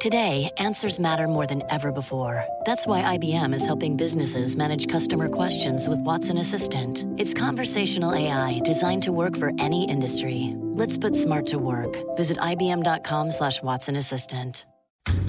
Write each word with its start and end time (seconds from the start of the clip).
Today, 0.00 0.50
answers 0.58 1.00
matter 1.00 1.26
more 1.26 1.46
than 1.46 1.62
ever 1.70 1.90
before. 1.90 2.44
That's 2.66 2.86
why 2.86 3.16
IBM 3.16 3.54
is 3.54 3.64
helping 3.64 3.96
businesses 3.96 4.54
manage 4.54 4.88
customer 4.88 5.30
questions 5.30 5.88
with 5.88 6.00
Watson 6.00 6.36
Assistant. 6.36 7.06
It's 7.16 7.32
conversational 7.32 8.14
AI 8.14 8.60
designed 8.62 9.04
to 9.04 9.12
work 9.12 9.38
for 9.38 9.52
any 9.58 9.88
industry. 9.88 10.54
Let's 10.74 10.98
put 10.98 11.16
smart 11.16 11.46
to 11.46 11.58
work. 11.58 11.96
Visit 12.14 12.36
IBM.com 12.36 13.30
slash 13.30 13.62
Watson 13.62 13.96
Assistant. 13.96 14.66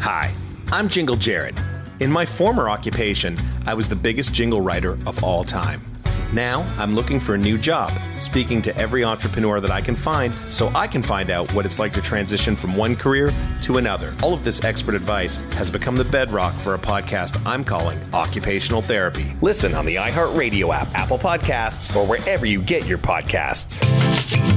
Hi, 0.01 0.33
I'm 0.73 0.89
Jingle 0.89 1.15
Jared. 1.15 1.57
In 2.01 2.11
my 2.11 2.25
former 2.25 2.69
occupation, 2.69 3.37
I 3.65 3.73
was 3.73 3.87
the 3.87 3.95
biggest 3.95 4.33
jingle 4.33 4.59
writer 4.59 4.93
of 5.05 5.23
all 5.23 5.45
time. 5.45 5.79
Now, 6.33 6.69
I'm 6.77 6.93
looking 6.93 7.19
for 7.21 7.35
a 7.35 7.37
new 7.37 7.57
job, 7.57 7.91
speaking 8.19 8.61
to 8.63 8.75
every 8.75 9.03
entrepreneur 9.03 9.61
that 9.61 9.71
I 9.71 9.79
can 9.79 9.95
find 9.95 10.33
so 10.49 10.69
I 10.75 10.85
can 10.85 11.01
find 11.01 11.29
out 11.29 11.53
what 11.53 11.65
it's 11.65 11.79
like 11.79 11.93
to 11.93 12.01
transition 12.01 12.55
from 12.55 12.75
one 12.75 12.97
career 12.97 13.31
to 13.61 13.77
another. 13.77 14.13
All 14.21 14.33
of 14.33 14.43
this 14.43 14.63
expert 14.63 14.95
advice 14.95 15.37
has 15.53 15.71
become 15.71 15.95
the 15.95 16.03
bedrock 16.03 16.53
for 16.55 16.73
a 16.73 16.79
podcast 16.79 17.41
I'm 17.45 17.63
calling 17.63 17.97
Occupational 18.13 18.81
Therapy. 18.81 19.35
Listen 19.41 19.73
on 19.73 19.85
the 19.85 19.95
iHeartRadio 19.95 20.73
app, 20.73 20.93
Apple 20.93 21.17
Podcasts, 21.17 21.95
or 21.95 22.05
wherever 22.05 22.45
you 22.45 22.61
get 22.61 22.85
your 22.85 22.97
podcasts. 22.97 24.56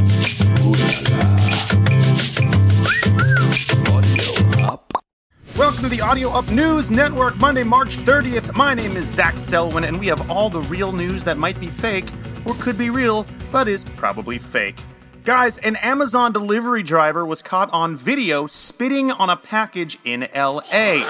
Welcome 5.61 5.83
to 5.83 5.89
the 5.91 6.01
Audio 6.01 6.31
Up 6.31 6.51
News 6.51 6.91
Network, 6.91 7.37
Monday, 7.37 7.65
March 7.65 7.99
30th. 7.99 8.57
My 8.57 8.73
name 8.73 8.97
is 8.97 9.05
Zach 9.05 9.37
Selwyn, 9.37 9.85
and 9.85 10.01
we 10.01 10.07
have 10.07 10.31
all 10.31 10.49
the 10.49 10.63
real 10.63 10.91
news 10.91 11.23
that 11.25 11.37
might 11.37 11.61
be 11.61 11.67
fake, 11.67 12.09
or 12.47 12.55
could 12.55 12.79
be 12.79 12.89
real, 12.89 13.27
but 13.53 13.69
is 13.69 13.85
probably 13.85 14.39
fake. 14.39 14.81
Guys, 15.27 15.59
an 15.59 15.77
Amazon 15.77 16.33
delivery 16.33 16.83
driver 16.83 17.27
was 17.27 17.43
caught 17.43 17.71
on 17.75 17.95
video 17.95 18.47
spitting 18.47 19.11
on 19.11 19.29
a 19.29 19.37
package 19.37 19.99
in 20.03 20.27
LA. 20.35 21.05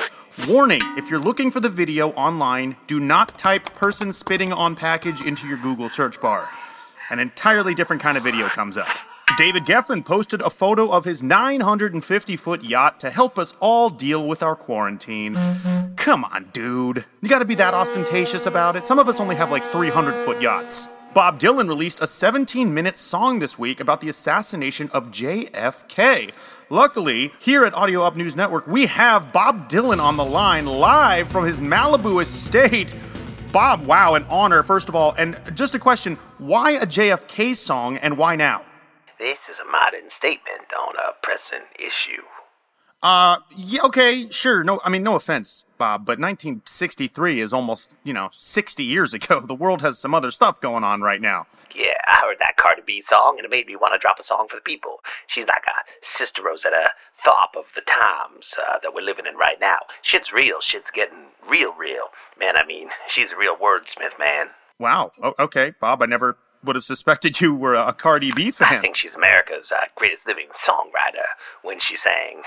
Warning 0.48 0.83
if 0.97 1.09
you're 1.09 1.20
looking 1.20 1.53
for 1.53 1.61
the 1.61 1.69
video 1.69 2.11
online, 2.11 2.77
do 2.89 2.98
not 2.98 3.39
type 3.39 3.73
person 3.75 4.12
spitting 4.12 4.53
on 4.53 4.75
package 4.75 5.20
into 5.20 5.47
your 5.47 5.59
Google 5.59 5.89
search 5.89 6.20
bar. 6.20 6.51
An 7.09 7.20
entirely 7.20 7.73
different 7.73 8.03
kind 8.03 8.19
of 8.19 8.25
video 8.25 8.48
comes 8.48 8.77
up. 8.77 8.89
David 9.36 9.64
Geffen 9.64 10.05
posted 10.05 10.42
a 10.42 10.50
photo 10.50 10.91
of 10.91 11.05
his 11.05 11.23
950 11.23 12.36
foot 12.36 12.62
yacht 12.62 13.00
to 13.00 13.11
help 13.11 13.39
us 13.39 13.55
all 13.61 13.89
deal 13.89 14.27
with 14.28 14.42
our 14.42 14.56
quarantine. 14.56 15.39
Come 15.97 16.25
on, 16.25 16.50
dude. 16.53 17.05
You 17.23 17.28
gotta 17.28 17.45
be 17.45 17.55
that 17.55 17.73
ostentatious 17.75 18.47
about 18.47 18.77
it. 18.77 18.84
Some 18.84 18.98
of 18.98 19.08
us 19.08 19.20
only 19.20 19.36
have 19.36 19.51
like 19.51 19.64
300 19.64 20.14
foot 20.25 20.42
yachts. 20.42 20.89
Bob 21.14 21.41
Dylan 21.41 21.69
released 21.69 22.01
a 22.01 22.06
17 22.06 22.73
minute 22.73 22.97
song 22.97 23.39
this 23.39 23.58
week 23.58 23.81
about 23.81 24.01
the 24.01 24.08
assassination 24.08 24.91
of 24.92 25.11
JFK. 25.11 26.33
Luckily, 26.69 27.33
here 27.41 27.64
at 27.64 27.75
Audio 27.75 28.03
Up 28.03 28.17
News 28.17 28.36
Network, 28.36 28.67
we 28.67 28.86
have 28.86 29.33
Bob 29.33 29.69
Dylan 29.69 30.01
on 30.01 30.17
the 30.17 30.25
line 30.25 30.67
live 30.67 31.28
from 31.28 31.45
his 31.45 31.61
Malibu 31.61 32.23
estate. 32.23 32.95
Bob, 33.53 33.84
wow, 33.84 34.14
an 34.14 34.25
honor, 34.31 34.62
first 34.62 34.89
of 34.89 34.95
all. 34.95 35.12
And 35.19 35.41
just 35.55 35.75
a 35.75 35.78
question 35.78 36.17
why 36.39 36.73
a 36.73 36.86
JFK 36.86 37.57
song 37.57 37.97
and 37.97 38.17
why 38.17 38.36
now? 38.36 38.62
This 39.20 39.51
is 39.51 39.58
a 39.58 39.70
modern 39.70 40.08
statement 40.08 40.73
on 40.73 40.95
a 40.97 41.13
pressing 41.23 41.67
issue. 41.79 42.23
Uh, 43.03 43.36
yeah, 43.55 43.83
okay, 43.85 44.31
sure. 44.31 44.64
No, 44.64 44.81
I 44.83 44.89
mean, 44.89 45.03
no 45.03 45.14
offense, 45.14 45.64
Bob, 45.77 46.07
but 46.07 46.19
1963 46.19 47.39
is 47.39 47.53
almost, 47.53 47.91
you 48.03 48.14
know, 48.14 48.30
60 48.33 48.83
years 48.83 49.13
ago. 49.19 49.41
The 49.41 49.55
world 49.55 49.83
has 49.83 49.98
some 49.98 50.14
other 50.14 50.30
stuff 50.30 50.59
going 50.59 50.85
on 50.85 51.03
right 51.03 51.20
now. 51.20 51.47
Yeah, 51.75 51.98
I 52.07 52.23
heard 52.23 52.39
that 52.41 52.57
Cardi 52.57 52.80
B 52.86 53.03
song 53.03 53.35
and 53.36 53.45
it 53.45 53.51
made 53.51 53.67
me 53.67 53.77
want 53.77 53.92
to 53.92 53.98
drop 53.98 54.19
a 54.19 54.25
song 54.25 54.48
for 54.48 54.57
the 54.57 54.63
people. 54.63 55.01
She's 55.27 55.47
like 55.47 55.64
a 55.67 55.83
Sister 56.01 56.42
Rosetta 56.42 56.91
Tharpe 57.23 57.59
of 57.59 57.67
the 57.75 57.83
times 57.83 58.55
uh, 58.59 58.79
that 58.83 58.95
we're 58.95 59.03
living 59.03 59.27
in 59.27 59.36
right 59.36 59.61
now. 59.61 59.80
Shit's 60.01 60.33
real. 60.33 60.63
Shit's 60.63 60.91
getting 60.91 61.27
real, 61.47 61.75
real. 61.75 62.07
Man, 62.39 62.57
I 62.57 62.64
mean, 62.64 62.89
she's 63.07 63.33
a 63.33 63.36
real 63.36 63.57
wordsmith, 63.57 64.19
man. 64.19 64.47
Wow. 64.79 65.11
Okay, 65.39 65.75
Bob, 65.79 66.03
I 66.03 66.07
never 66.07 66.39
would 66.65 66.77
have 66.77 66.85
suspected 66.85 67.41
you 67.41 67.55
were 67.55 67.75
a 67.75 67.93
Cardi 67.93 68.33
B 68.33 68.51
fan. 68.51 68.79
I 68.79 68.81
think 68.81 68.97
she's 68.97 69.15
America's 69.15 69.73
uh, 69.73 69.85
greatest 69.97 70.27
living 70.27 70.48
songwriter 70.65 71.27
when 71.63 71.81
she 71.81 71.97
sang. 71.97 72.43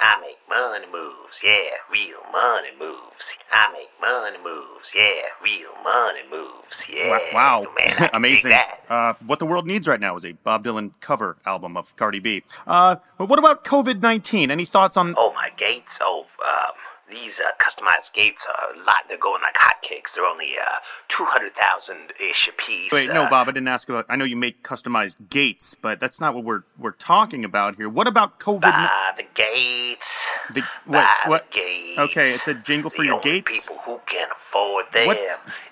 I 0.00 0.20
make 0.20 0.38
money 0.48 0.86
moves, 0.92 1.40
yeah, 1.42 1.70
real 1.90 2.18
money 2.32 2.70
moves. 2.78 3.32
I 3.52 3.70
make 3.72 3.90
money 4.00 4.38
moves, 4.42 4.92
yeah, 4.94 5.22
real 5.42 5.70
money 5.84 6.20
moves, 6.28 6.82
yeah. 6.88 7.18
Wow, 7.32 7.66
Man, 7.76 7.86
I 7.90 7.98
dig 8.00 8.10
amazing. 8.12 8.58
Uh, 8.88 9.14
what 9.24 9.38
the 9.38 9.46
world 9.46 9.66
needs 9.66 9.86
right 9.86 10.00
now 10.00 10.16
is 10.16 10.24
a 10.24 10.32
Bob 10.32 10.64
Dylan 10.64 10.92
cover 11.00 11.36
album 11.46 11.76
of 11.76 11.94
Cardi 11.96 12.18
B. 12.18 12.42
Uh, 12.66 12.96
but 13.18 13.28
what 13.28 13.38
about 13.38 13.64
COVID 13.64 14.02
19? 14.02 14.50
Any 14.50 14.64
thoughts 14.64 14.96
on. 14.96 15.14
Oh, 15.16 15.32
my 15.32 15.50
gates. 15.56 15.98
Oh, 16.02 16.26
um, 16.44 16.72
these 17.10 17.38
uh, 17.40 17.50
customized 17.62 18.12
gates 18.14 18.46
are 18.48 18.74
a 18.74 18.78
lot. 18.78 19.02
They're 19.08 19.18
going 19.18 19.42
like 19.42 19.54
hotcakes. 19.54 20.14
They're 20.14 20.24
only 20.24 20.52
uh, 20.58 20.78
200,000 21.08 22.12
ish 22.20 22.48
a 22.48 22.52
piece. 22.52 22.90
Wait, 22.92 23.10
no, 23.12 23.24
uh, 23.24 23.30
Bob, 23.30 23.48
I 23.48 23.52
didn't 23.52 23.68
ask 23.68 23.88
about. 23.88 24.06
I 24.08 24.16
know 24.16 24.24
you 24.24 24.36
make 24.36 24.62
customized 24.62 25.16
gates, 25.30 25.74
but 25.74 26.00
that's 26.00 26.20
not 26.20 26.34
what 26.34 26.44
we're 26.44 26.62
we're 26.78 26.92
talking 26.92 27.44
about 27.44 27.76
here. 27.76 27.88
What 27.88 28.06
about 28.06 28.38
COVID? 28.40 28.62
By 28.62 29.12
the 29.16 29.24
gates. 29.34 30.10
The, 30.52 30.62
what? 30.86 31.08
What? 31.26 31.50
the 31.50 31.58
gates. 31.60 31.98
Okay, 31.98 32.32
it's 32.32 32.48
a 32.48 32.54
jingle 32.54 32.90
for 32.90 33.02
the 33.02 33.06
your 33.06 33.14
only 33.16 33.30
gates. 33.40 33.68
people 33.68 33.78
who 33.84 34.00
can 34.06 34.28
afford 34.48 34.86
them 34.92 35.06
What? 35.06 35.20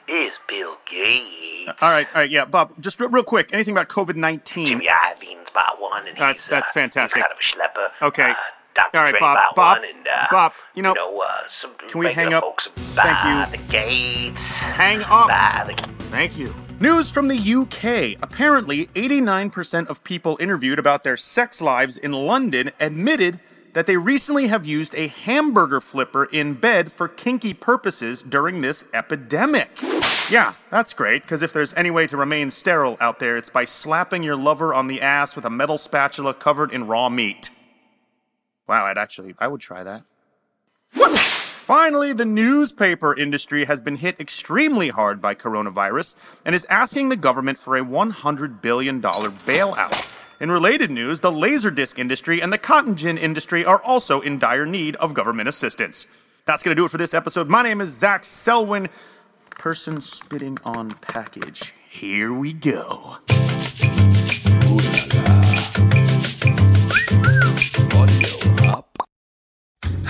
is 0.08 0.32
Bill 0.48 0.76
Gates. 0.90 1.72
All 1.80 1.90
right, 1.90 2.06
all 2.14 2.20
right, 2.22 2.30
yeah, 2.30 2.44
Bob. 2.44 2.74
Just 2.80 2.98
real, 3.00 3.08
real 3.08 3.22
quick. 3.24 3.52
Anything 3.52 3.72
about 3.72 3.88
COVID 3.88 4.16
nineteen? 4.16 4.66
Jimmy 4.66 4.86
Iovine's 4.88 5.50
bought 5.54 5.80
one, 5.80 6.06
and 6.08 6.16
That's- 6.16 6.46
that's 6.46 6.68
uh, 6.70 6.72
fantastic. 6.72 7.22
Kind 7.22 7.32
of 7.32 7.38
a 7.38 7.42
schlepper. 7.42 8.06
Okay. 8.08 8.32
Dr. 8.74 8.98
All 8.98 9.04
right, 9.04 9.10
Dre 9.10 9.20
Bob, 9.20 9.54
Bob, 9.54 9.78
and, 9.78 10.08
uh, 10.08 10.26
Bob, 10.30 10.52
you 10.74 10.82
know- 10.82 10.94
uh, 10.94 11.42
some 11.48 11.72
Can 11.88 12.00
we 12.00 12.12
hang 12.12 12.32
up? 12.32 12.42
Folks 12.42 12.68
Thank 12.94 13.52
you. 13.52 13.58
The 13.58 13.72
gates. 13.72 14.42
Hang 14.42 15.02
up. 15.08 15.28
The 15.66 15.76
Thank 16.10 16.38
you. 16.38 16.54
News 16.80 17.10
from 17.10 17.28
the 17.28 17.36
UK. 17.36 18.16
Apparently, 18.22 18.88
89% 18.94 19.88
of 19.88 20.02
people 20.04 20.36
interviewed 20.40 20.78
about 20.78 21.04
their 21.04 21.16
sex 21.16 21.60
lives 21.60 21.96
in 21.96 22.12
London 22.12 22.72
admitted 22.80 23.40
that 23.72 23.86
they 23.86 23.96
recently 23.96 24.48
have 24.48 24.66
used 24.66 24.94
a 24.94 25.06
hamburger 25.08 25.80
flipper 25.80 26.24
in 26.24 26.54
bed 26.54 26.92
for 26.92 27.08
kinky 27.08 27.54
purposes 27.54 28.22
during 28.22 28.60
this 28.60 28.84
epidemic. 28.92 29.78
Yeah, 30.28 30.54
that's 30.70 30.92
great, 30.92 31.22
because 31.22 31.40
if 31.40 31.52
there's 31.52 31.72
any 31.74 31.90
way 31.90 32.06
to 32.06 32.16
remain 32.16 32.50
sterile 32.50 32.96
out 33.00 33.18
there, 33.18 33.36
it's 33.36 33.48
by 33.48 33.64
slapping 33.64 34.22
your 34.22 34.36
lover 34.36 34.74
on 34.74 34.88
the 34.88 35.00
ass 35.00 35.34
with 35.34 35.44
a 35.44 35.50
metal 35.50 35.78
spatula 35.78 36.34
covered 36.34 36.70
in 36.72 36.86
raw 36.86 37.08
meat. 37.08 37.50
Wow, 38.68 38.86
I'd 38.86 38.98
actually, 38.98 39.34
I 39.38 39.48
would 39.48 39.60
try 39.60 39.82
that. 39.82 40.04
Finally, 41.64 42.12
the 42.12 42.24
newspaper 42.24 43.16
industry 43.16 43.64
has 43.66 43.80
been 43.80 43.96
hit 43.96 44.18
extremely 44.20 44.88
hard 44.88 45.20
by 45.20 45.34
coronavirus 45.34 46.16
and 46.44 46.54
is 46.54 46.66
asking 46.68 47.08
the 47.08 47.16
government 47.16 47.56
for 47.56 47.76
a 47.76 47.84
$100 47.84 48.60
billion 48.60 49.00
bailout. 49.00 50.08
In 50.40 50.50
related 50.50 50.90
news, 50.90 51.20
the 51.20 51.30
laserdisc 51.30 51.98
industry 51.98 52.42
and 52.42 52.52
the 52.52 52.58
cotton 52.58 52.96
gin 52.96 53.16
industry 53.16 53.64
are 53.64 53.80
also 53.84 54.20
in 54.20 54.38
dire 54.38 54.66
need 54.66 54.96
of 54.96 55.14
government 55.14 55.48
assistance. 55.48 56.04
That's 56.46 56.64
going 56.64 56.74
to 56.74 56.80
do 56.80 56.84
it 56.84 56.90
for 56.90 56.98
this 56.98 57.14
episode. 57.14 57.48
My 57.48 57.62
name 57.62 57.80
is 57.80 57.90
Zach 57.96 58.24
Selwyn. 58.24 58.88
Person 59.50 60.00
spitting 60.00 60.58
on 60.64 60.90
package. 60.90 61.72
Here 61.88 62.32
we 62.32 62.52
go. 62.52 63.18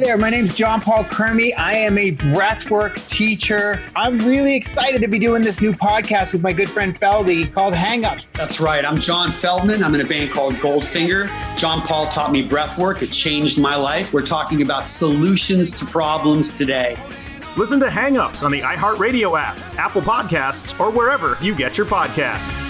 Hi 0.00 0.06
there, 0.06 0.16
my 0.16 0.30
name's 0.30 0.54
John 0.54 0.80
Paul 0.80 1.04
Kermy. 1.04 1.52
I 1.58 1.74
am 1.74 1.98
a 1.98 2.12
breathwork 2.12 3.06
teacher. 3.06 3.82
I'm 3.94 4.18
really 4.20 4.56
excited 4.56 5.02
to 5.02 5.08
be 5.08 5.18
doing 5.18 5.42
this 5.42 5.60
new 5.60 5.74
podcast 5.74 6.32
with 6.32 6.42
my 6.42 6.54
good 6.54 6.70
friend 6.70 6.94
Feldy 6.94 7.52
called 7.52 7.74
Hangups. 7.74 8.24
That's 8.32 8.60
right. 8.60 8.82
I'm 8.82 8.98
John 8.98 9.28
Feldmann. 9.28 9.82
I'm 9.82 9.94
in 9.94 10.00
a 10.00 10.06
band 10.06 10.30
called 10.30 10.54
Goldfinger. 10.54 11.28
John 11.58 11.82
Paul 11.82 12.08
taught 12.08 12.32
me 12.32 12.48
breathwork. 12.48 13.02
It 13.02 13.12
changed 13.12 13.60
my 13.60 13.76
life. 13.76 14.14
We're 14.14 14.24
talking 14.24 14.62
about 14.62 14.88
solutions 14.88 15.78
to 15.78 15.84
problems 15.84 16.56
today. 16.56 16.96
Listen 17.58 17.78
to 17.80 17.86
Hangups 17.88 18.42
on 18.42 18.52
the 18.52 18.62
iHeartRadio 18.62 19.38
app, 19.38 19.58
Apple 19.78 20.00
Podcasts, 20.00 20.80
or 20.80 20.90
wherever 20.90 21.36
you 21.42 21.54
get 21.54 21.76
your 21.76 21.86
podcasts. 21.86 22.69